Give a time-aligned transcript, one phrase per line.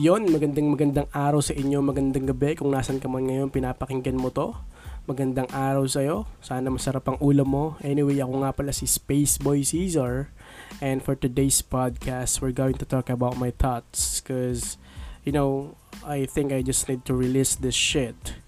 [0.00, 4.32] Yon, magandang magandang araw sa inyo, magandang gabi kung nasan ka man ngayon pinapakinggan mo
[4.32, 4.56] to.
[5.04, 6.24] Magandang araw sa iyo.
[6.40, 7.76] Sana masarap ang ulam mo.
[7.84, 10.32] Anyway, ako nga pala si Space Boy Caesar.
[10.80, 14.80] And for today's podcast, we're going to talk about my thoughts cuz
[15.28, 18.40] you know, I think I just need to release this shit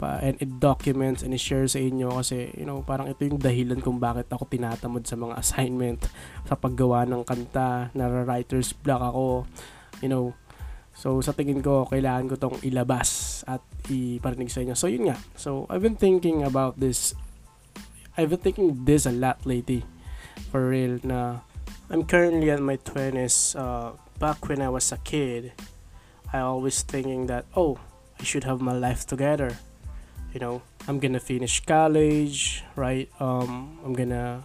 [0.00, 3.80] pa and it documents and i-share sa inyo kasi you know parang ito yung dahilan
[3.84, 6.08] kung bakit ako tinatamad sa mga assignment
[6.44, 9.48] sa paggawa ng kanta na writer's block ako
[10.04, 10.36] you know
[10.96, 13.60] so sa tingin ko kailangan ko tong ilabas at
[13.92, 14.72] iparinig sa inyo.
[14.72, 15.20] So yun nga.
[15.36, 17.12] So I've been thinking about this.
[18.16, 19.84] I've been thinking this a lot lately.
[20.48, 21.44] For real na
[21.92, 25.52] I'm currently at my 20s uh, back when I was a kid
[26.32, 27.78] I always thinking that oh
[28.18, 29.60] I should have my life together.
[30.32, 30.56] You know
[30.86, 33.10] i'm gonna finish college right?
[33.18, 34.44] Um i'm gonna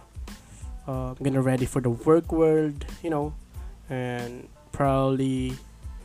[0.88, 3.34] uh, i'm gonna ready for the work world you know?
[3.90, 5.54] And probably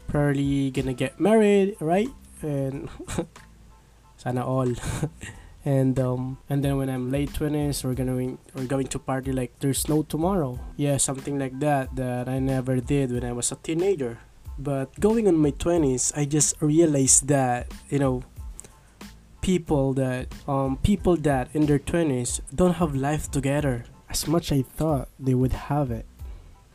[0.08, 2.10] probably gonna get married right?
[2.42, 2.90] And
[4.18, 4.72] sana all.
[5.68, 8.16] And um and then when i'm late 20s we're gonna
[8.56, 10.56] we're going to party like there's no tomorrow.
[10.80, 14.24] Yeah something like that that i never did when i was a teenager.
[14.56, 18.24] But going on my 20s i just realized that you know
[19.42, 24.62] people that um people that in their 20s don't have life together as much I
[24.64, 26.06] thought they would have it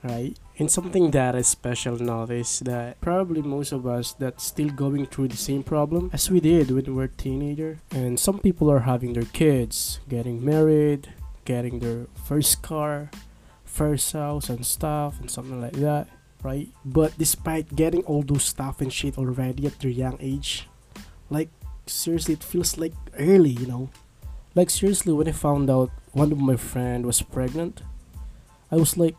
[0.02, 0.36] right?
[0.58, 5.06] And something that is special now is that probably most of us that's still going
[5.06, 7.78] through the same problem as we did when we were teenager.
[7.90, 11.08] And some people are having their kids getting married
[11.44, 13.10] getting their first car
[13.64, 16.08] first house and stuff and something like that
[16.42, 16.68] right?
[16.84, 20.68] But despite getting all those stuff and shit already at their young age
[21.30, 21.48] like
[21.86, 23.90] seriously it feels like early you know?
[24.54, 27.82] Like seriously when i found out one of my friend was pregnant
[28.70, 29.16] i was like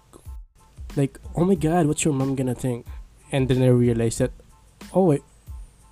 [0.96, 2.86] like oh my god what's your mom gonna think
[3.32, 4.32] and then i realized that
[4.94, 5.22] oh wait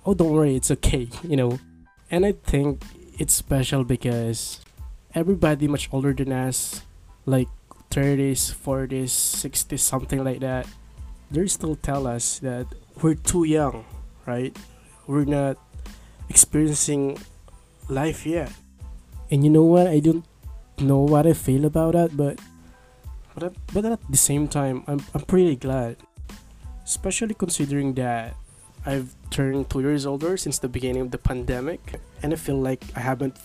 [0.06, 1.58] oh don't worry it's okay you know
[2.10, 2.82] and i think
[3.18, 4.60] it's special because
[5.14, 6.82] everybody much older than us
[7.26, 7.48] like
[7.90, 10.66] 30s 40s 60s something like that
[11.30, 12.66] they still tell us that
[13.02, 13.84] we're too young
[14.26, 14.56] right
[15.06, 15.58] we're not
[16.28, 17.18] experiencing
[17.88, 18.52] life yet.
[19.30, 19.86] And you know what?
[19.86, 20.24] I don't
[20.78, 22.40] know what I feel about that, but
[23.34, 25.96] but I- but at the same time, I'm I'm pretty glad,
[26.84, 28.34] especially considering that
[28.84, 32.84] I've turned two years older since the beginning of the pandemic, and I feel like
[32.96, 33.36] I haven't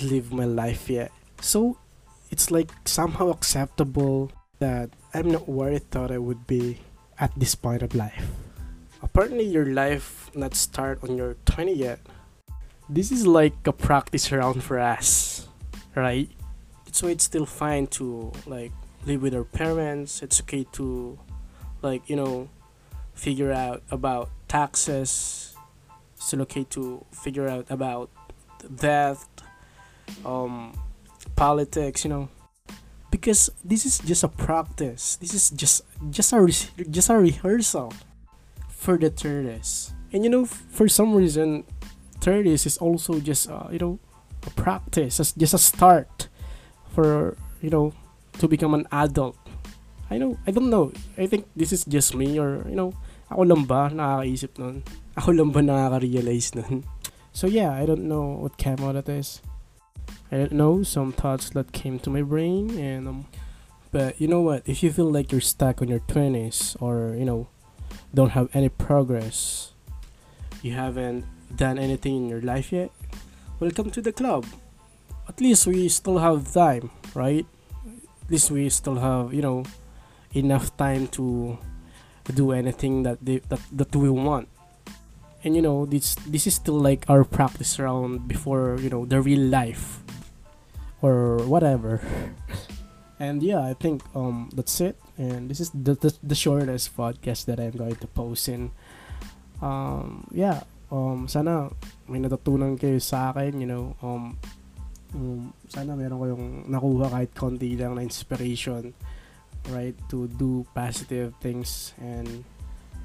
[0.00, 1.10] lived my life yet.
[1.40, 1.76] So
[2.30, 6.78] it's like somehow acceptable that I'm not where I thought I would be
[7.18, 8.26] at this point of life.
[9.02, 11.98] Apparently, your life not start on your 20 yet.
[12.88, 15.46] This is like a practice round for us,
[15.94, 16.28] right?
[17.00, 18.72] Why it's still fine to like
[19.06, 20.22] live with our parents.
[20.22, 21.18] It's okay to
[21.82, 22.48] like you know
[23.14, 25.54] figure out about taxes.
[26.16, 28.10] It's okay to figure out about
[28.74, 29.28] death,
[30.24, 30.74] um,
[31.36, 32.04] politics.
[32.04, 32.28] You know,
[33.10, 35.16] because this is just a practice.
[35.16, 37.92] This is just just a re- just a rehearsal
[38.68, 39.92] for the 30s.
[40.12, 41.64] And you know, for some reason,
[42.20, 43.98] 30s is also just uh, you know
[44.46, 46.28] a practice, just a start
[46.94, 47.92] for you know
[48.38, 49.36] to become an adult.
[50.10, 50.92] I know, I don't know.
[51.18, 52.94] I think this is just me or you know,
[53.30, 54.82] ako lang ba nakakaisip nun?
[55.18, 56.86] Ako lang ba nakaka-realize nun?
[57.32, 59.42] So yeah, I don't know what came out of this.
[60.32, 63.20] I don't know some thoughts that came to my brain and um
[63.90, 64.64] but you know what?
[64.68, 67.48] If you feel like you're stuck on your 20s or you know
[68.12, 69.72] don't have any progress,
[70.62, 71.24] you haven't
[71.54, 72.90] done anything in your life yet,
[73.60, 74.44] welcome to the club.
[75.28, 77.46] At least we still have time, right?
[78.28, 79.64] Least we still have, you know,
[80.34, 81.58] enough time to
[82.34, 84.48] do anything that they, that that we want.
[85.44, 89.20] And you know, this this is still like our practice round before, you know, the
[89.22, 90.02] real life
[91.00, 92.02] or whatever.
[93.18, 94.98] and yeah, I think um that's it.
[95.16, 98.70] And this is the the, the shortest podcast that I'm going to post in.
[99.62, 101.70] Um yeah, um sana
[102.10, 104.36] may natutunan kayo sa akin, you know, um,
[105.14, 108.92] um sana meron kayong nakuha kahit konti lang na inspiration,
[109.72, 112.44] right, to do positive things and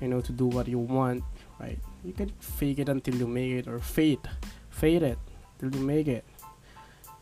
[0.03, 1.23] you know to do what you want,
[1.59, 1.79] right?
[2.03, 4.23] You can fake it until you make it or fade,
[4.69, 5.19] fade it
[5.59, 6.25] till you make it.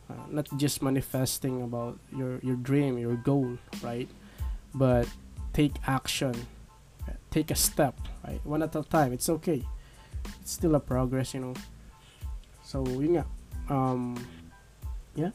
[0.09, 4.09] Uh, not just manifesting about your your dream, your goal, right?
[4.73, 5.05] But
[5.53, 6.33] take action,
[7.29, 7.95] take a step,
[8.25, 8.41] right?
[8.43, 9.13] One at a time.
[9.13, 9.63] It's okay.
[10.41, 11.55] It's still a progress, you know.
[12.63, 13.25] So, yun nga.
[13.69, 14.15] Um,
[15.15, 15.33] yeah.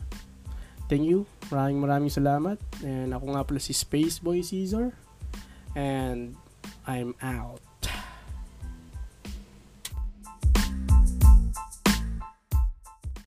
[0.87, 1.26] Thank you.
[1.50, 2.62] Maraming maraming salamat.
[2.87, 4.94] And ako nga pala si Space Boy Caesar.
[5.75, 6.38] And
[6.87, 7.58] I'm out.